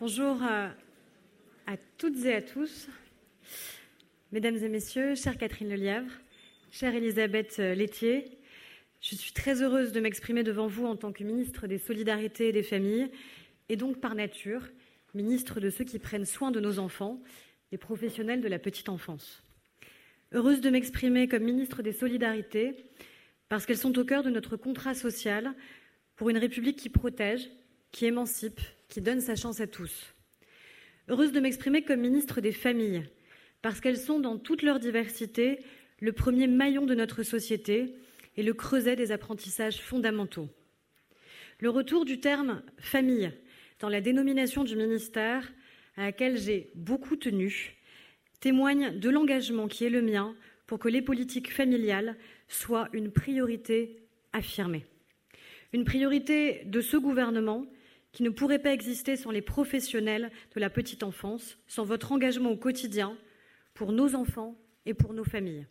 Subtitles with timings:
[0.00, 0.70] Bonjour à
[1.96, 2.86] toutes et à tous.
[4.30, 6.12] Mesdames et messieurs, chère Catherine Lelièvre,
[6.70, 8.38] chère Elisabeth Laitier,
[9.00, 12.52] je suis très heureuse de m'exprimer devant vous en tant que ministre des Solidarités et
[12.52, 13.10] des Familles,
[13.68, 14.62] et donc par nature,
[15.14, 17.20] ministre de ceux qui prennent soin de nos enfants,
[17.72, 19.42] les professionnels de la petite enfance.
[20.30, 22.76] Heureuse de m'exprimer comme ministre des Solidarités,
[23.48, 25.54] parce qu'elles sont au cœur de notre contrat social
[26.14, 27.50] pour une République qui protège,
[27.92, 30.14] qui émancipe, qui donne sa chance à tous.
[31.08, 33.04] Heureuse de m'exprimer comme ministre des familles,
[33.62, 35.60] parce qu'elles sont dans toute leur diversité
[36.00, 37.94] le premier maillon de notre société
[38.36, 40.48] et le creuset des apprentissages fondamentaux.
[41.60, 43.32] Le retour du terme famille
[43.80, 45.52] dans la dénomination du ministère,
[45.96, 47.76] à laquelle j'ai beaucoup tenu,
[48.40, 52.16] témoigne de l'engagement qui est le mien pour que les politiques familiales
[52.48, 53.96] soient une priorité
[54.32, 54.86] affirmée.
[55.72, 57.66] Une priorité de ce gouvernement
[58.12, 62.50] qui ne pourrait pas exister sans les professionnels de la petite enfance, sans votre engagement
[62.50, 63.16] au quotidien
[63.74, 65.66] pour nos enfants et pour nos familles.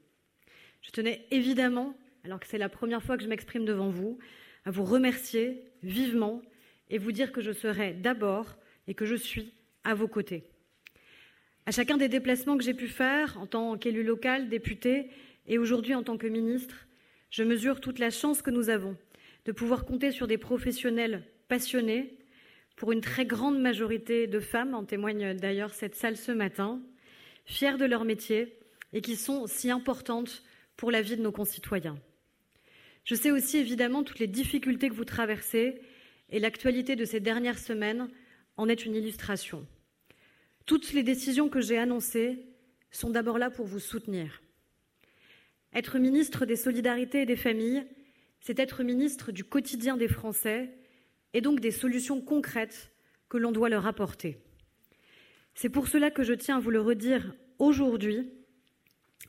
[0.81, 4.17] Je tenais évidemment, alors que c'est la première fois que je m'exprime devant vous,
[4.65, 6.41] à vous remercier vivement
[6.89, 9.53] et vous dire que je serai d'abord et que je suis
[9.83, 10.43] à vos côtés.
[11.65, 15.09] À chacun des déplacements que j'ai pu faire en tant qu'élu local, député
[15.47, 16.87] et aujourd'hui en tant que ministre,
[17.29, 18.95] je mesure toute la chance que nous avons
[19.45, 22.17] de pouvoir compter sur des professionnels passionnés,
[22.77, 26.79] pour une très grande majorité de femmes, en témoigne d'ailleurs cette salle ce matin,
[27.43, 28.55] fières de leur métier
[28.93, 30.43] et qui sont si importantes
[30.77, 31.97] pour la vie de nos concitoyens.
[33.03, 35.81] Je sais aussi évidemment toutes les difficultés que vous traversez
[36.29, 38.09] et l'actualité de ces dernières semaines
[38.57, 39.65] en est une illustration.
[40.67, 42.45] Toutes les décisions que j'ai annoncées
[42.91, 44.43] sont d'abord là pour vous soutenir.
[45.73, 47.87] Être ministre des solidarités et des familles,
[48.39, 50.77] c'est être ministre du quotidien des Français
[51.37, 52.91] et donc des solutions concrètes
[53.29, 54.39] que l'on doit leur apporter.
[55.53, 58.31] C'est pour cela que je tiens à vous le redire aujourd'hui,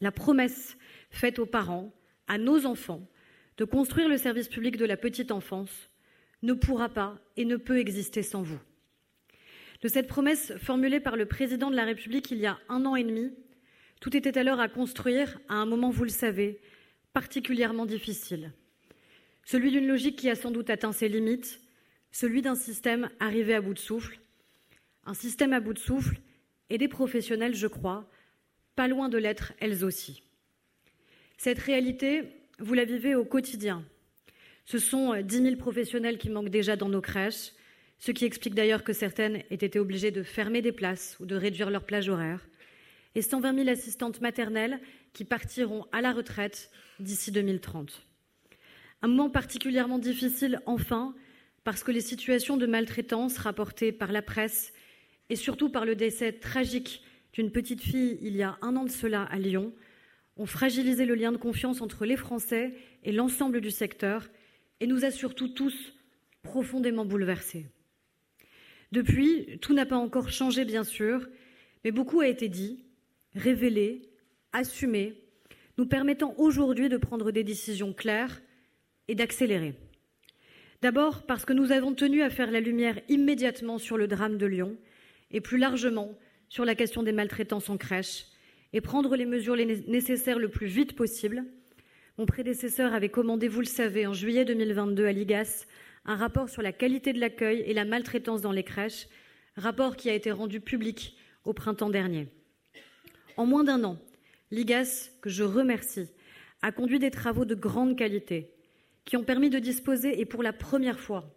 [0.01, 0.79] la promesse
[1.11, 1.92] faite aux parents,
[2.27, 3.07] à nos enfants,
[3.58, 5.91] de construire le service public de la petite enfance
[6.42, 8.61] ne pourra pas et ne peut exister sans vous.
[9.83, 12.97] De cette promesse formulée par le président de la République il y a un an
[12.97, 13.35] et demi,
[14.01, 16.58] tout était alors à construire à un moment, vous le savez,
[17.13, 18.55] particulièrement difficile.
[19.45, 21.61] Celui d'une logique qui a sans doute atteint ses limites,
[22.11, 24.19] celui d'un système arrivé à bout de souffle,
[25.05, 26.20] un système à bout de souffle
[26.70, 28.08] et des professionnels, je crois,
[28.77, 30.23] pas loin de l'être elles aussi.
[31.36, 32.24] Cette réalité,
[32.58, 33.85] vous la vivez au quotidien.
[34.64, 37.52] Ce sont 10 000 professionnels qui manquent déjà dans nos crèches,
[37.98, 41.36] ce qui explique d'ailleurs que certaines aient été obligées de fermer des places ou de
[41.36, 42.47] réduire leur plage horaire,
[43.14, 44.80] et 120 000 assistantes maternelles
[45.13, 46.70] qui partiront à la retraite
[47.01, 48.07] d'ici 2030.
[49.02, 51.14] Un moment particulièrement difficile, enfin,
[51.68, 54.73] parce que les situations de maltraitance rapportées par la presse
[55.29, 57.02] et surtout par le décès tragique
[57.34, 59.74] d'une petite fille il y a un an de cela à Lyon
[60.39, 62.73] ont fragilisé le lien de confiance entre les Français
[63.05, 64.30] et l'ensemble du secteur
[64.80, 65.92] et nous a surtout tous
[66.42, 67.67] profondément bouleversés.
[68.90, 71.29] Depuis, tout n'a pas encore changé, bien sûr,
[71.85, 72.83] mais beaucoup a été dit,
[73.35, 74.08] révélé,
[74.55, 75.23] assumé,
[75.77, 78.40] nous permettant aujourd'hui de prendre des décisions claires
[79.06, 79.74] et d'accélérer.
[80.80, 84.46] D'abord parce que nous avons tenu à faire la lumière immédiatement sur le drame de
[84.46, 84.77] Lyon
[85.33, 86.16] et plus largement
[86.48, 88.27] sur la question des maltraitances en crèche
[88.72, 91.44] et prendre les mesures nécessaires le plus vite possible.
[92.17, 95.67] Mon prédécesseur avait commandé, vous le savez, en juillet 2022 à l'IGAS,
[96.05, 99.08] un rapport sur la qualité de l'accueil et la maltraitance dans les crèches,
[99.56, 102.28] rapport qui a été rendu public au printemps dernier.
[103.36, 103.98] En moins d'un an,
[104.52, 106.08] l'IGAS, que je remercie,
[106.62, 108.52] a conduit des travaux de grande qualité
[109.05, 111.35] qui ont permis de disposer, et pour la première fois,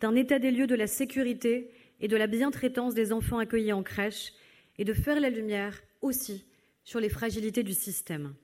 [0.00, 1.70] d'un état des lieux de la sécurité
[2.00, 4.32] et de la bientraitance des enfants accueillis en crèche,
[4.78, 6.44] et de faire la lumière aussi
[6.84, 8.34] sur les fragilités du système.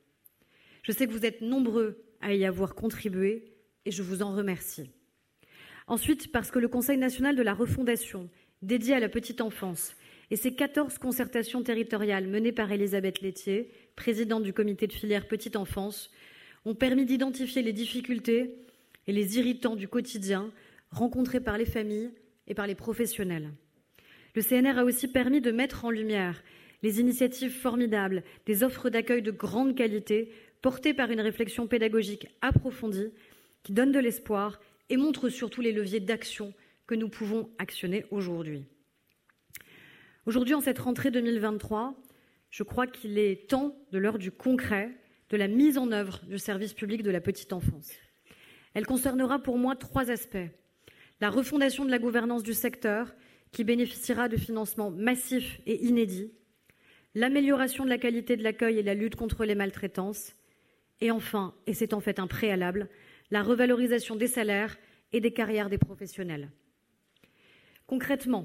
[0.83, 3.53] Je sais que vous êtes nombreux à y avoir contribué,
[3.85, 4.91] et je vous en remercie.
[5.87, 8.31] Ensuite, parce que le Conseil national de la refondation,
[8.63, 9.97] dédié à la petite enfance,
[10.31, 15.57] et ses 14 concertations territoriales menées par Elisabeth Laitier, présidente du comité de filière petite
[15.57, 16.11] enfance,
[16.65, 18.55] ont permis d'identifier les difficultés
[19.07, 20.53] et les irritants du quotidien
[20.91, 22.11] rencontrés par les familles
[22.47, 23.53] et par les professionnels.
[24.35, 26.43] Le CNR a aussi permis de mettre en lumière
[26.83, 33.13] les initiatives formidables, des offres d'accueil de grande qualité, portées par une réflexion pédagogique approfondie,
[33.63, 36.55] qui donne de l'espoir et montre surtout les leviers d'action
[36.87, 38.65] que nous pouvons actionner aujourd'hui.
[40.27, 41.95] Aujourd'hui, en cette rentrée 2023,
[42.51, 44.91] je crois qu'il est temps de l'heure du concret,
[45.31, 47.91] de la mise en œuvre du service public de la petite enfance.
[48.75, 50.39] Elle concernera pour moi trois aspects.
[51.21, 53.15] La refondation de la gouvernance du secteur,
[53.53, 56.33] qui bénéficiera de financements massifs et inédits,
[57.15, 60.35] l'amélioration de la qualité de l'accueil et la lutte contre les maltraitances,
[61.01, 62.89] et enfin, et c'est en fait un préalable,
[63.31, 64.77] la revalorisation des salaires
[65.13, 66.51] et des carrières des professionnels.
[67.87, 68.45] Concrètement,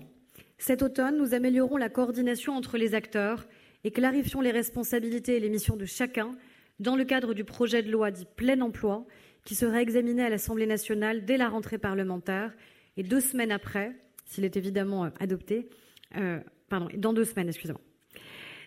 [0.57, 3.45] cet automne, nous améliorons la coordination entre les acteurs
[3.83, 6.35] et clarifions les responsabilités et les missions de chacun
[6.79, 9.05] dans le cadre du projet de loi dit plein emploi
[9.43, 12.53] qui sera examiné à l'Assemblée nationale dès la rentrée parlementaire
[12.97, 13.95] et deux semaines après,
[14.25, 15.69] s'il est évidemment adopté,
[16.17, 16.39] euh,
[16.69, 17.81] pardon, dans deux semaines, excusez-moi.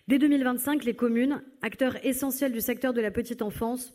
[0.06, 3.92] Dès 2025, les communes, acteurs essentiels du secteur de la petite enfance,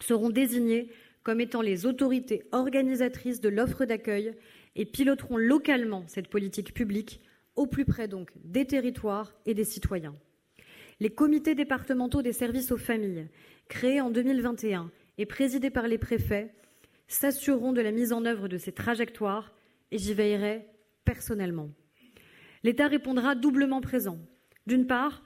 [0.00, 0.90] seront désignées
[1.22, 4.34] comme étant les autorités organisatrices de l'offre d'accueil
[4.76, 7.20] et piloteront localement cette politique publique
[7.56, 10.14] au plus près donc des territoires et des citoyens.
[11.00, 13.26] Les comités départementaux des services aux familles,
[13.68, 16.52] créés en 2021 et présidés par les préfets,
[17.08, 19.54] s'assureront de la mise en œuvre de ces trajectoires
[19.90, 20.66] et j'y veillerai
[21.06, 21.70] personnellement.
[22.64, 24.18] L'État répondra doublement présent.
[24.66, 25.22] D'une part,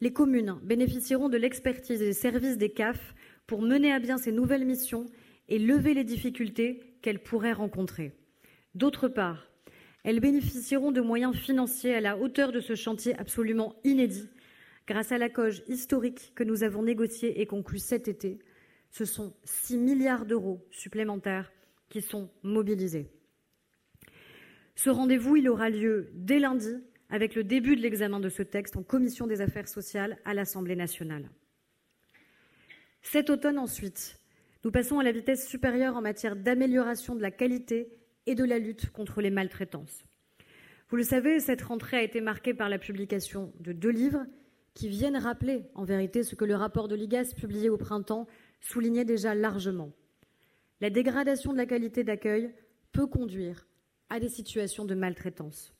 [0.00, 3.14] les communes bénéficieront de l'expertise des services des CAF
[3.48, 5.06] pour mener à bien ces nouvelles missions
[5.48, 8.12] et lever les difficultés qu'elles pourraient rencontrer.
[8.76, 9.48] D'autre part,
[10.04, 14.28] elles bénéficieront de moyens financiers à la hauteur de ce chantier absolument inédit
[14.86, 18.38] grâce à la coge historique que nous avons négociée et conclue cet été.
[18.90, 21.52] Ce sont 6 milliards d'euros supplémentaires
[21.88, 23.10] qui sont mobilisés.
[24.74, 26.76] Ce rendez-vous, aura lieu dès lundi
[27.08, 30.76] avec le début de l'examen de ce texte en commission des affaires sociales à l'Assemblée
[30.76, 31.30] nationale.
[33.02, 34.18] Cet automne ensuite,
[34.64, 37.88] nous passons à la vitesse supérieure en matière d'amélioration de la qualité
[38.26, 40.04] et de la lutte contre les maltraitances.
[40.88, 44.26] Vous le savez, cette rentrée a été marquée par la publication de deux livres
[44.76, 48.26] qui viennent rappeler en vérité ce que le rapport de l'IGAS publié au printemps
[48.60, 49.90] soulignait déjà largement.
[50.82, 52.52] La dégradation de la qualité d'accueil
[52.92, 53.66] peut conduire
[54.10, 55.72] à des situations de maltraitance.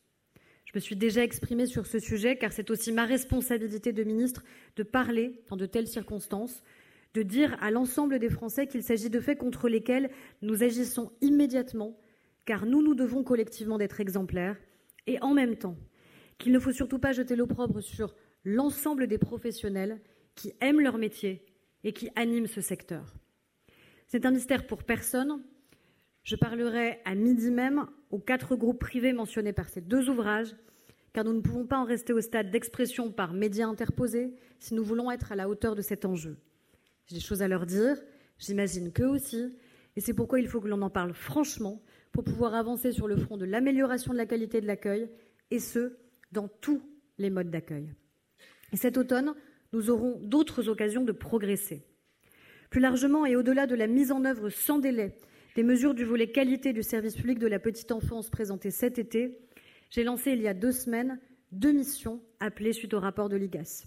[0.65, 4.43] Je me suis déjà exprimée sur ce sujet car c'est aussi ma responsabilité de ministre
[4.77, 6.63] de parler dans de telles circonstances,
[7.13, 10.11] de dire à l'ensemble des Français qu'il s'agit de faits contre lesquels
[10.41, 11.99] nous agissons immédiatement
[12.47, 14.57] car nous nous devons collectivement d'être exemplaires
[15.07, 15.77] et en même temps
[16.39, 18.15] qu'il ne faut surtout pas jeter l'opprobre sur
[18.47, 20.01] l'ensemble des professionnels
[20.35, 21.45] qui aiment leur métier
[21.85, 23.15] et qui animent ce secteur.
[24.07, 25.43] C'est un mystère pour personne
[26.27, 30.57] je parlerai à midi même aux quatre groupes privés mentionnés par ces deux ouvrages,
[31.13, 34.83] car nous ne pouvons pas en rester au stade d'expression par médias interposés si nous
[34.83, 36.37] voulons être à la hauteur de cet enjeu.
[37.07, 37.97] J'ai des choses à leur dire,
[38.39, 39.57] j'imagine qu'eux aussi,
[39.95, 43.17] et c'est pourquoi il faut que l'on en parle franchement pour pouvoir avancer sur le
[43.17, 45.09] front de l'amélioration de la qualité de l'accueil,
[45.53, 45.97] et ce,
[46.33, 46.83] dans tous
[47.19, 47.95] les modes d'accueil.
[48.73, 49.35] Et cet automne,
[49.73, 51.85] nous aurons d'autres occasions de progresser.
[52.71, 55.17] Plus largement et au-delà de la mise en œuvre sans délai
[55.55, 59.39] des mesures du volet qualité du service public de la petite enfance présentées cet été,
[59.89, 61.19] j'ai lancé il y a deux semaines
[61.53, 63.85] deux missions appelées suite au rapport de l'IGAS.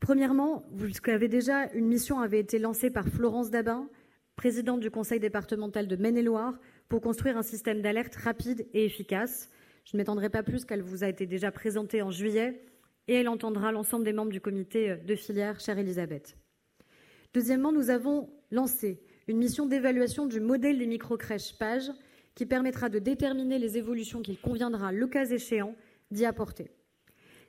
[0.00, 3.88] Premièrement, vous savez déjà, une mission avait été lancée par Florence Dabin,
[4.36, 6.58] présidente du conseil départemental de Maine-et-Loire,
[6.88, 9.50] pour construire un système d'alerte rapide et efficace.
[9.84, 12.62] Je ne m'étendrai pas plus qu'elle vous a été déjà présentée en juillet
[13.10, 16.36] et elle entendra l'ensemble des membres du comité de filière, chère Elisabeth.
[17.34, 21.90] Deuxièmement, nous avons lancé une mission d'évaluation du modèle des microcrèches PAGE
[22.36, 25.74] qui permettra de déterminer les évolutions qu'il conviendra, le cas échéant,
[26.12, 26.70] d'y apporter.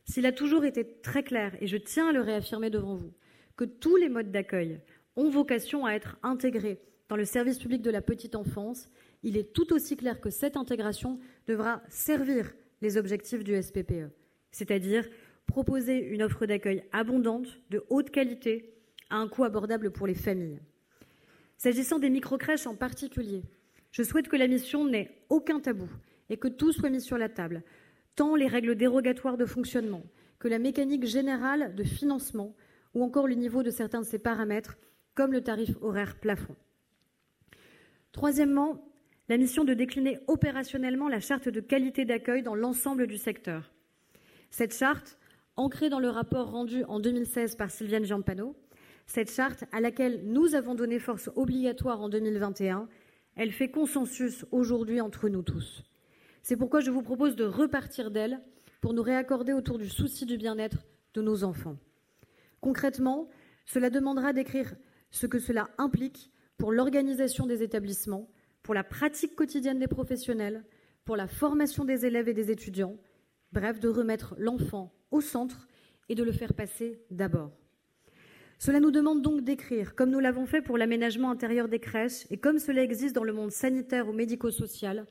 [0.06, 3.14] S'il a toujours été très clair, et je tiens à le réaffirmer devant vous,
[3.56, 4.82] que tous les modes d'accueil
[5.16, 8.90] ont vocation à être intégrés dans le service public de la petite enfance,
[9.22, 12.52] il est tout aussi clair que cette intégration devra servir
[12.82, 14.10] les objectifs du SPPE,
[14.52, 15.08] c'est-à-dire
[15.48, 18.74] proposer une offre d'accueil abondante, de haute qualité,
[19.10, 20.60] à un coût abordable pour les familles.
[21.58, 23.44] S'agissant des microcrèches en particulier,
[23.92, 25.90] je souhaite que la mission n'ait aucun tabou
[26.30, 27.64] et que tout soit mis sur la table,
[28.16, 30.04] tant les règles dérogatoires de fonctionnement
[30.40, 32.56] que la mécanique générale de financement
[32.94, 34.78] ou encore le niveau de certains de ces paramètres,
[35.14, 36.56] comme le tarif horaire plafond.
[38.12, 38.84] Troisièmement,
[39.30, 43.72] la mission de décliner opérationnellement la charte de qualité d'accueil dans l'ensemble du secteur.
[44.50, 45.18] Cette charte,
[45.62, 48.56] ancrée dans le rapport rendu en 2016 par Sylviane Giampano,
[49.06, 52.88] cette charte, à laquelle nous avons donné force obligatoire en 2021,
[53.36, 55.84] elle fait consensus aujourd'hui entre nous tous.
[56.42, 58.42] C'est pourquoi je vous propose de repartir d'elle
[58.82, 60.80] pour nous réaccorder autour du souci du bien-être
[61.14, 61.78] de nos enfants.
[62.60, 63.30] Concrètement,
[63.66, 64.74] cela demandera d'écrire
[65.12, 68.30] ce que cela implique pour l'organisation des établissements,
[68.64, 70.64] pour la pratique quotidienne des professionnels,
[71.06, 72.98] pour la formation des élèves et des étudiants,
[73.52, 75.68] bref, de remettre l'enfant au centre
[76.10, 77.52] et de le faire passer d'abord.
[78.58, 82.38] Cela nous demande donc d'écrire, comme nous l'avons fait pour l'aménagement intérieur des crèches et
[82.38, 85.08] comme cela existe dans le monde sanitaire ou médico-social,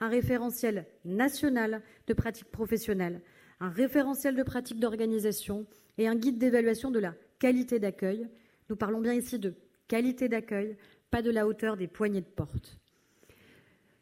[0.00, 3.20] un référentiel national de pratiques professionnelles,
[3.60, 8.28] un référentiel de pratiques d'organisation et un guide d'évaluation de la qualité d'accueil.
[8.68, 9.54] Nous parlons bien ici de
[9.86, 10.76] qualité d'accueil,
[11.10, 12.78] pas de la hauteur des poignées de porte.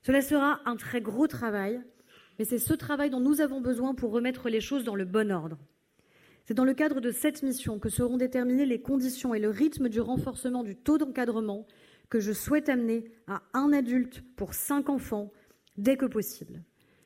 [0.03, 1.81] Cela sera un très gros travail,
[2.39, 5.31] mais c'est ce travail dont nous avons besoin pour remettre les choses dans le bon
[5.31, 5.59] ordre.
[6.45, 9.89] C'est dans le cadre de cette mission que seront déterminées les conditions et le rythme
[9.89, 11.67] du renforcement du taux d'encadrement
[12.09, 15.33] que je souhaite amener à un adulte pour cinq enfants
[15.77, 16.63] dès que possible.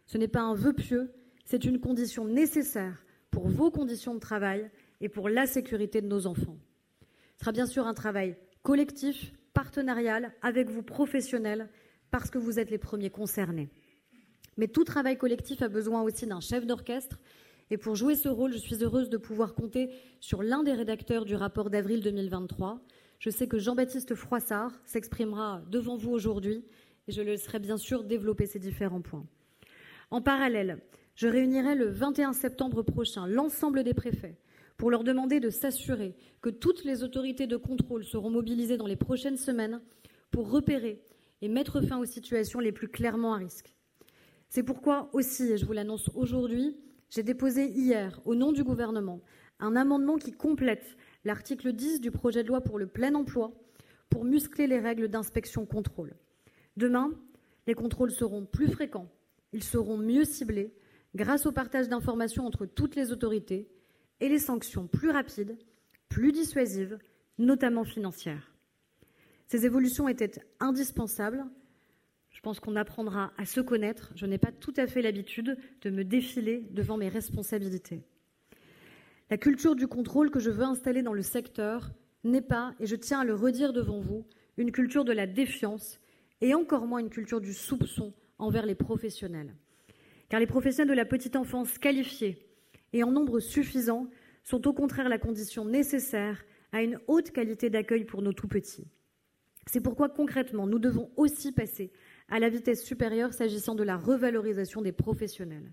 [0.07, 1.13] Ce n'est pas un vœu pieux,
[1.45, 4.71] c'est une condition nécessaire pour vos conditions de travail
[5.01, 6.59] et pour la sécurité de nos enfants.
[7.37, 11.71] Ce sera bien sûr un travail collectif, partenarial, avec vous professionnels,
[12.11, 13.71] parce que vous êtes les premiers concernés.
[14.57, 17.19] Mais tout travail collectif a besoin aussi d'un chef d'orchestre.
[17.71, 19.91] Et pour jouer ce rôle, je suis heureuse de pouvoir compter
[20.21, 22.81] sur l'un des rédacteurs du rapport d'avril 2023.
[23.19, 26.65] Je sais que Jean-Baptiste Froissart s'exprimera devant vous aujourd'hui
[27.07, 29.27] et je le laisserai bien sûr développer ces différents points.
[30.11, 30.81] En parallèle,
[31.15, 34.39] je réunirai le 21 septembre prochain l'ensemble des préfets
[34.77, 38.97] pour leur demander de s'assurer que toutes les autorités de contrôle seront mobilisées dans les
[38.97, 39.81] prochaines semaines
[40.31, 41.03] pour repérer
[41.43, 43.75] et mettre fin aux situations les plus clairement à risque.
[44.51, 46.77] C'est pourquoi aussi, et je vous l'annonce aujourd'hui,
[47.09, 49.21] j'ai déposé hier, au nom du gouvernement,
[49.61, 53.53] un amendement qui complète l'article 10 du projet de loi pour le plein emploi
[54.11, 56.17] pour muscler les règles d'inspection-contrôle.
[56.77, 57.13] Demain,
[57.69, 59.09] les contrôles seront plus fréquents,
[59.53, 60.75] ils seront mieux ciblés
[61.15, 63.69] grâce au partage d'informations entre toutes les autorités
[64.19, 65.59] et les sanctions plus rapides,
[66.09, 66.99] plus dissuasives,
[67.39, 68.53] notamment financières.
[69.47, 71.45] Ces évolutions étaient indispensables.
[72.41, 74.13] Je pense qu'on apprendra à se connaître.
[74.17, 78.01] Je n'ai pas tout à fait l'habitude de me défiler devant mes responsabilités.
[79.29, 81.91] La culture du contrôle que je veux installer dans le secteur
[82.25, 84.25] n'est pas, et je tiens à le redire devant vous,
[84.57, 86.01] une culture de la défiance
[86.41, 89.55] et encore moins une culture du soupçon envers les professionnels.
[90.31, 92.49] Car les professionnels de la petite enfance qualifiés
[92.95, 94.09] et en nombre suffisant
[94.45, 96.43] sont au contraire la condition nécessaire
[96.73, 98.89] à une haute qualité d'accueil pour nos tout-petits.
[99.67, 101.93] C'est pourquoi concrètement, nous devons aussi passer
[102.29, 105.73] à la vitesse supérieure s'agissant de la revalorisation des professionnels.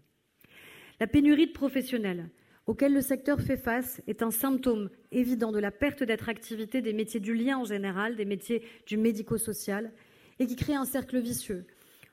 [1.00, 2.30] La pénurie de professionnels
[2.66, 7.22] auquel le secteur fait face est un symptôme évident de la perte d'attractivité des métiers
[7.22, 9.92] du lien en général, des métiers du médico-social,
[10.40, 11.66] et qui crée un cercle vicieux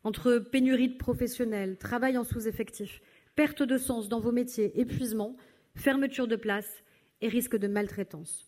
[0.04, 3.00] entre pénurie de professionnels, travail en sous-effectif,
[3.34, 5.36] perte de sens dans vos métiers, épuisement,
[5.74, 6.84] fermeture de places
[7.20, 8.46] et risque de maltraitance.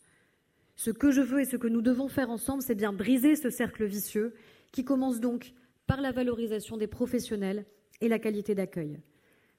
[0.77, 3.51] Ce que je veux et ce que nous devons faire ensemble, c'est bien briser ce
[3.51, 4.35] cercle vicieux
[4.73, 5.55] qui commence donc
[5.87, 7.67] par la valorisation des professionnels
[8.01, 9.01] et la qualité d'accueil.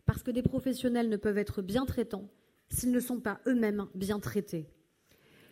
[0.05, 2.29] Parce que des professionnels ne peuvent être bien traitants
[2.69, 4.67] s'ils ne sont pas eux-mêmes bien traités.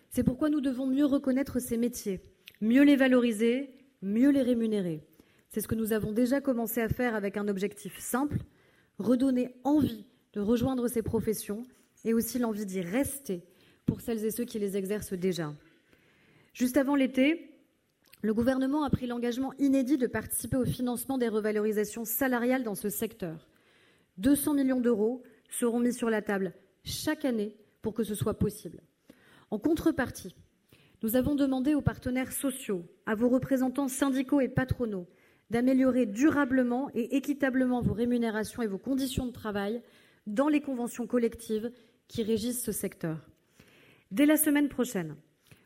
[0.09, 2.21] C'est pourquoi nous devons mieux reconnaître ces métiers,
[2.61, 5.03] mieux les valoriser mieux les rémunérer.
[5.49, 8.37] C'est ce que nous avons déjà commencé à faire avec un objectif simple,
[8.99, 11.63] redonner envie de rejoindre ces professions
[12.03, 13.43] et aussi l'envie d'y rester
[13.85, 15.53] pour celles et ceux qui les exercent déjà.
[16.53, 17.51] Juste avant l'été,
[18.21, 22.89] le gouvernement a pris l'engagement inédit de participer au financement des revalorisations salariales dans ce
[22.89, 23.47] secteur.
[24.17, 28.81] 200 millions d'euros seront mis sur la table chaque année pour que ce soit possible.
[29.51, 30.35] En contrepartie,
[31.03, 35.07] nous avons demandé aux partenaires sociaux, à vos représentants syndicaux et patronaux,
[35.51, 39.81] d'améliorer durablement et équitablement vos rémunérations et vos conditions de travail
[40.25, 41.71] dans les conventions collectives
[42.07, 43.17] qui régissent ce secteur.
[44.15, 45.17] Dès la semaine prochaine,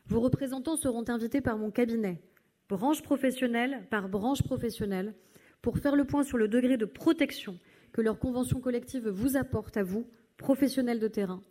[0.06, 2.20] vos représentants seront invités par mon cabinet,
[2.68, 5.14] branche professionnelle par branche professionnelle,
[5.62, 7.60] pour faire le point sur le degré de protection
[7.92, 10.04] que leurs conventions collectives vous apportent à vous,
[10.36, 11.44] professionnels de terrain,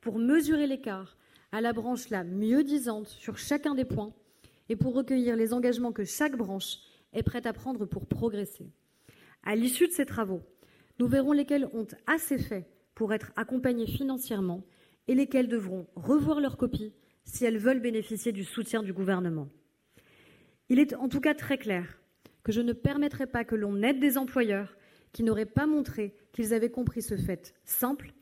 [0.00, 1.16] pour mesurer l'écart
[1.52, 4.12] à la branche la mieux disante sur chacun des points
[4.68, 6.78] et pour recueillir les engagements que chaque branche
[7.12, 8.72] est prête à prendre pour progresser.
[9.44, 10.40] À l'issue de ces travaux,
[10.98, 14.64] nous verrons lesquels ont assez fait pour être accompagnés financièrement
[15.10, 16.92] et lesquels devront revoir leur copie
[17.24, 19.48] si elles veulent bénéficier du soutien du gouvernement.
[20.68, 21.98] Il est en tout cas très clair
[22.44, 24.76] que je ne permettrai pas que l'on aide des employeurs
[25.10, 28.12] qui n'auraient pas montré qu'ils avaient compris ce fait simple.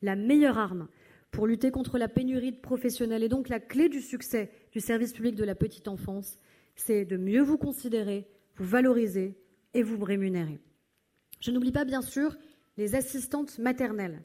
[0.00, 0.88] La meilleure arme
[1.30, 3.22] pour lutter contre la pénurie de professionnels.
[3.22, 6.38] Et donc la clé du succès du service public de la petite enfance,
[6.74, 9.36] c'est de mieux vous considérer, vous valoriser
[9.74, 10.58] et vous rémunérer.
[11.40, 12.34] Je n'oublie pas bien sûr
[12.78, 14.22] les assistantes maternelles,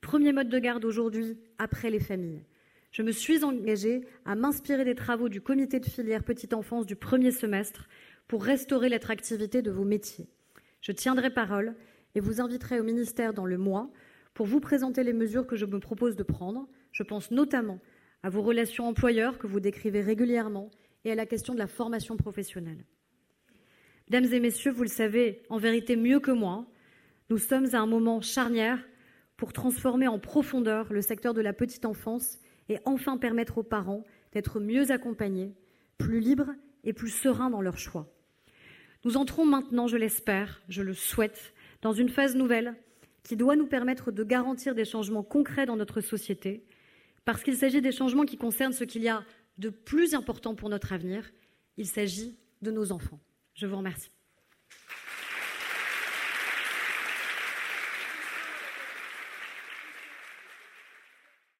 [0.00, 2.44] premier mode de garde aujourd'hui après les familles.
[2.90, 6.96] Je me suis engagée à m'inspirer des travaux du comité de filière petite enfance du
[6.96, 7.88] premier semestre
[8.26, 10.28] pour restaurer l'attractivité de vos métiers.
[10.80, 11.74] Je tiendrai parole
[12.14, 13.90] et vous inviterai au ministère dans le mois
[14.32, 16.68] pour vous présenter les mesures que je me propose de prendre.
[16.92, 17.80] Je pense notamment
[18.22, 20.70] à vos relations employeurs que vous décrivez régulièrement
[21.04, 22.84] et à la question de la formation professionnelle.
[24.08, 26.66] Mesdames et messieurs, vous le savez en vérité mieux que moi,
[27.28, 28.78] nous sommes à un moment charnière
[29.36, 32.38] pour transformer en profondeur le secteur de la petite enfance
[32.68, 35.54] et enfin permettre aux parents d'être mieux accompagnés,
[35.98, 36.52] plus libres
[36.84, 38.08] et plus sereins dans leurs choix.
[39.04, 42.74] Nous entrons maintenant, je l'espère, je le souhaite, dans une phase nouvelle
[43.22, 46.64] qui doit nous permettre de garantir des changements concrets dans notre société,
[47.24, 49.24] parce qu'il s'agit des changements qui concernent ce qu'il y a
[49.58, 51.30] de plus important pour notre avenir,
[51.76, 53.20] il s'agit de nos enfants.
[53.54, 54.10] Je vous remercie.